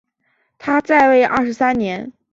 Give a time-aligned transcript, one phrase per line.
[0.57, 2.11] 他在位二十三年。